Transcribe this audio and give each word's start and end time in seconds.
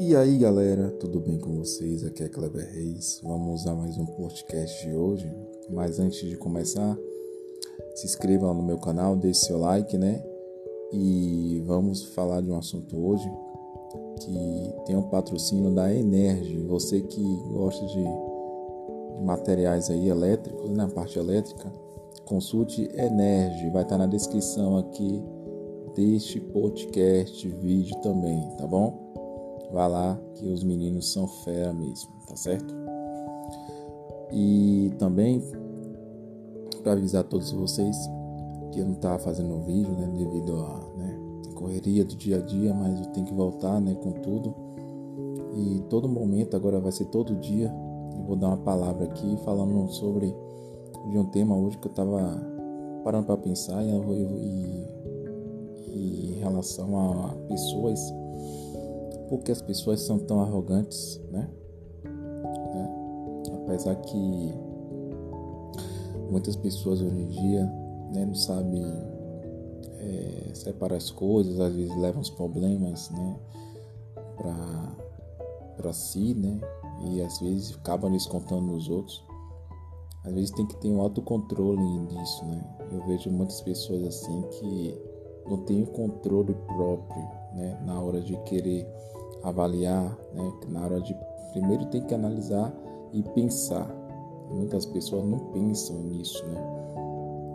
E 0.00 0.14
aí 0.14 0.38
galera, 0.38 0.90
tudo 1.00 1.18
bem 1.18 1.40
com 1.40 1.56
vocês? 1.56 2.04
Aqui 2.04 2.22
é 2.22 2.28
Kleber 2.28 2.72
Reis. 2.72 3.20
Vamos 3.20 3.66
a 3.66 3.74
mais 3.74 3.98
um 3.98 4.06
podcast 4.06 4.86
de 4.86 4.94
hoje. 4.94 5.28
Mas 5.68 5.98
antes 5.98 6.20
de 6.20 6.36
começar, 6.36 6.96
se 7.96 8.06
inscreva 8.06 8.54
no 8.54 8.62
meu 8.62 8.78
canal, 8.78 9.16
deixe 9.16 9.46
seu 9.46 9.58
like, 9.58 9.98
né? 9.98 10.24
E 10.92 11.64
vamos 11.66 12.04
falar 12.14 12.40
de 12.42 12.48
um 12.48 12.56
assunto 12.56 12.96
hoje 12.96 13.28
que 14.20 14.72
tem 14.86 14.94
um 14.94 15.08
patrocínio 15.10 15.74
da 15.74 15.92
Energy. 15.92 16.58
Você 16.68 17.00
que 17.00 17.36
gosta 17.52 17.84
de, 17.84 18.04
materiais 19.24 19.90
aí 19.90 20.08
elétricos, 20.08 20.70
na 20.70 20.86
né? 20.86 20.92
parte 20.94 21.18
elétrica, 21.18 21.72
consulte 22.24 22.88
Energy. 22.94 23.68
Vai 23.70 23.82
estar 23.82 23.98
na 23.98 24.06
descrição 24.06 24.78
aqui 24.78 25.20
deste 25.96 26.38
podcast, 26.38 27.48
vídeo 27.48 27.96
também, 28.00 28.48
tá 28.56 28.64
bom? 28.64 29.08
Vá 29.72 29.86
lá 29.86 30.18
que 30.34 30.46
os 30.46 30.64
meninos 30.64 31.12
são 31.12 31.28
fera 31.28 31.72
mesmo, 31.72 32.10
tá 32.26 32.36
certo? 32.36 32.74
E 34.32 34.92
também 34.98 35.42
para 36.82 36.92
avisar 36.92 37.24
todos 37.24 37.50
vocês 37.52 37.96
que 38.72 38.80
eu 38.80 38.86
não 38.86 38.94
tava 38.94 39.18
fazendo 39.18 39.60
vídeo, 39.60 39.92
né, 39.92 40.06
devido 40.16 40.56
a 40.56 40.80
né, 40.96 41.18
correria 41.54 42.04
do 42.04 42.14
dia 42.14 42.38
a 42.38 42.40
dia, 42.40 42.72
mas 42.72 42.98
eu 43.00 43.06
tenho 43.06 43.26
que 43.26 43.34
voltar, 43.34 43.80
né, 43.80 43.94
com 43.94 44.12
tudo. 44.12 44.54
E 45.54 45.80
todo 45.88 46.08
momento 46.08 46.56
agora 46.56 46.78
vai 46.78 46.92
ser 46.92 47.06
todo 47.06 47.34
dia. 47.36 47.74
Eu 48.16 48.24
vou 48.24 48.36
dar 48.36 48.48
uma 48.48 48.58
palavra 48.58 49.04
aqui 49.04 49.36
falando 49.44 49.88
sobre 49.88 50.34
de 51.10 51.18
um 51.18 51.24
tema 51.24 51.56
hoje 51.56 51.78
que 51.78 51.88
eu 51.88 51.92
tava 51.92 52.40
parando 53.02 53.26
para 53.26 53.36
pensar 53.36 53.82
e, 53.82 53.88
e, 53.88 54.86
e 55.88 56.32
em 56.36 56.38
relação 56.40 56.98
a 56.98 57.34
pessoas 57.48 57.98
por 59.28 59.40
que 59.40 59.52
as 59.52 59.62
pessoas 59.62 60.00
são 60.00 60.18
tão 60.18 60.40
arrogantes, 60.40 61.20
né? 61.30 61.48
É. 62.04 63.54
Apesar 63.64 63.94
que 63.96 64.54
muitas 66.30 66.56
pessoas 66.56 67.00
hoje 67.00 67.20
em 67.20 67.28
dia 67.28 67.64
né, 68.12 68.24
não 68.24 68.34
sabem 68.34 68.84
é, 69.98 70.50
separar 70.54 70.96
as 70.96 71.10
coisas, 71.10 71.60
às 71.60 71.74
vezes 71.74 71.94
levam 71.96 72.20
os 72.20 72.30
problemas 72.30 73.10
né, 73.10 73.36
para 75.76 75.92
si, 75.92 76.34
né? 76.34 76.60
E 77.10 77.20
às 77.22 77.38
vezes 77.40 77.76
acabam 77.76 78.10
descontando 78.10 78.62
nos 78.62 78.88
outros. 78.88 79.24
Às 80.24 80.32
vezes 80.32 80.50
tem 80.50 80.66
que 80.66 80.76
ter 80.76 80.88
um 80.88 81.00
autocontrole 81.00 82.06
disso, 82.06 82.44
né? 82.44 82.64
Eu 82.90 83.06
vejo 83.06 83.30
muitas 83.30 83.60
pessoas 83.60 84.02
assim 84.04 84.42
que 84.58 84.94
não 85.46 85.58
têm 85.58 85.82
o 85.82 85.86
controle 85.86 86.54
próprio, 86.66 87.22
né? 87.54 87.80
Na 87.84 88.00
hora 88.00 88.20
de 88.20 88.36
querer 88.42 88.86
avaliar, 89.42 90.16
né? 90.34 90.52
Na 90.68 90.84
hora 90.84 91.00
de 91.00 91.16
primeiro 91.52 91.86
tem 91.86 92.02
que 92.02 92.14
analisar 92.14 92.72
e 93.12 93.22
pensar. 93.22 93.88
Muitas 94.50 94.86
pessoas 94.86 95.24
não 95.24 95.38
pensam 95.52 95.96
nisso, 96.02 96.44
né? 96.46 96.78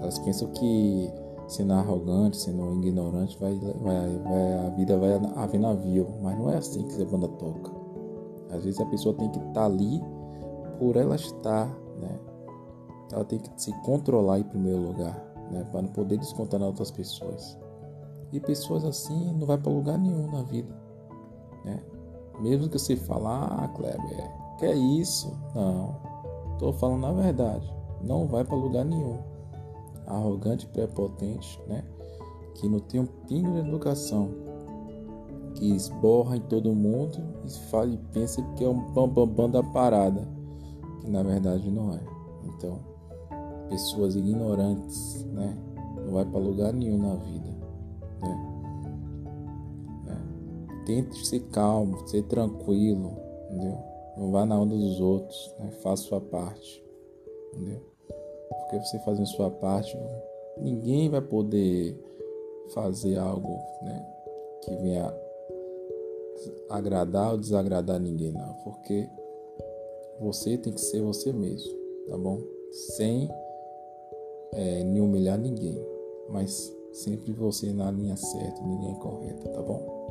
Elas 0.00 0.18
pensam 0.18 0.48
que 0.48 1.10
sendo 1.46 1.72
arrogante, 1.72 2.36
sendo 2.36 2.72
ignorante, 2.82 3.38
vai, 3.38 3.54
vai, 3.58 4.18
vai, 4.18 4.66
a 4.66 4.70
vida 4.70 4.96
vai 4.98 5.14
haver 5.36 5.60
navio, 5.60 6.06
mas 6.22 6.38
não 6.38 6.50
é 6.50 6.56
assim 6.56 6.82
que 6.82 7.02
a 7.02 7.04
banda 7.04 7.28
toca. 7.28 7.70
Às 8.50 8.64
vezes 8.64 8.80
a 8.80 8.86
pessoa 8.86 9.14
tem 9.14 9.30
que 9.30 9.38
estar 9.38 9.52
tá 9.52 9.64
ali 9.64 10.02
por 10.78 10.96
ela 10.96 11.16
estar, 11.16 11.66
né? 12.00 12.18
Ela 13.12 13.24
tem 13.24 13.38
que 13.38 13.50
se 13.56 13.72
controlar 13.82 14.40
em 14.40 14.44
primeiro 14.44 14.80
lugar, 14.80 15.14
né? 15.50 15.64
Para 15.70 15.82
não 15.82 15.88
poder 15.90 16.18
descontar 16.18 16.58
nas 16.58 16.68
outras 16.68 16.90
pessoas. 16.90 17.58
E 18.32 18.40
pessoas 18.40 18.84
assim 18.84 19.32
não 19.34 19.46
vai 19.46 19.58
para 19.58 19.70
lugar 19.70 19.98
nenhum 19.98 20.30
na 20.30 20.42
vida. 20.42 20.83
Né? 21.64 21.80
Mesmo 22.40 22.68
que 22.68 22.78
você 22.78 22.96
fale, 22.96 23.26
ah, 23.26 23.70
Kleber, 23.74 24.30
que 24.58 24.66
é 24.66 24.74
isso? 24.74 25.32
Não, 25.54 25.96
estou 26.52 26.72
falando 26.72 27.06
a 27.06 27.12
verdade. 27.12 27.72
Não 28.02 28.26
vai 28.26 28.44
para 28.44 28.56
lugar 28.56 28.84
nenhum. 28.84 29.18
Arrogante, 30.06 30.66
prepotente, 30.66 31.60
né? 31.66 31.82
Que 32.54 32.68
não 32.68 32.78
tem 32.78 33.00
um 33.00 33.06
pingo 33.06 33.52
de 33.52 33.68
educação, 33.68 34.30
que 35.54 35.74
esborra 35.74 36.36
em 36.36 36.40
todo 36.40 36.74
mundo 36.74 37.18
e 37.44 37.50
fala 37.70 37.86
e 37.86 37.96
pensa 38.12 38.42
que 38.56 38.64
é 38.64 38.68
um 38.68 38.80
bambambam 38.92 39.26
bam, 39.26 39.34
bam 39.34 39.50
da 39.50 39.62
parada, 39.62 40.28
que 41.00 41.08
na 41.08 41.22
verdade 41.22 41.70
não 41.70 41.92
é. 41.94 42.00
Então, 42.44 42.78
pessoas 43.68 44.14
ignorantes, 44.14 45.24
né? 45.32 45.56
Não 46.04 46.12
vai 46.12 46.24
para 46.24 46.38
lugar 46.38 46.72
nenhum 46.72 46.98
na 46.98 47.14
vida, 47.16 47.48
né? 48.20 48.53
Tente 50.86 51.26
ser 51.26 51.40
calmo, 51.50 52.06
ser 52.08 52.22
tranquilo, 52.24 53.16
entendeu? 53.50 53.78
Não 54.16 54.30
vá 54.30 54.44
na 54.44 54.60
onda 54.60 54.76
dos 54.76 55.00
outros, 55.00 55.54
né? 55.58 55.70
faça 55.82 56.04
sua 56.04 56.20
parte, 56.20 56.84
entendeu? 57.52 57.80
Porque 58.48 58.78
você 58.78 58.98
fazendo 59.00 59.26
sua 59.26 59.50
parte, 59.50 59.96
ninguém 60.58 61.08
vai 61.08 61.20
poder 61.20 61.98
fazer 62.72 63.18
algo, 63.18 63.58
né? 63.82 64.06
Que 64.62 64.76
venha 64.76 65.14
agradar 66.68 67.32
ou 67.32 67.38
desagradar 67.38 68.00
ninguém, 68.00 68.32
não. 68.32 68.54
Porque 68.64 69.08
você 70.20 70.56
tem 70.56 70.72
que 70.72 70.80
ser 70.80 71.02
você 71.02 71.32
mesmo, 71.32 71.72
tá 72.08 72.16
bom? 72.16 72.38
Sem 72.96 73.28
é, 74.52 74.84
nem 74.84 75.00
humilhar 75.00 75.38
ninguém, 75.38 75.84
mas 76.28 76.72
sempre 76.92 77.32
você 77.32 77.72
na 77.72 77.90
linha 77.90 78.16
certa, 78.16 78.62
ninguém 78.62 78.94
correta, 78.94 79.48
tá 79.48 79.62
bom? 79.62 80.03